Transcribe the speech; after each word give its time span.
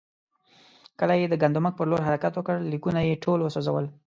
کله 0.99 1.13
یې 1.21 1.27
د 1.29 1.35
ګندمک 1.43 1.73
پر 1.77 1.85
لور 1.89 2.01
حرکت 2.07 2.33
وکړ، 2.35 2.55
لیکونه 2.71 2.99
یې 3.07 3.21
ټول 3.23 3.39
وسوځول. 3.41 3.85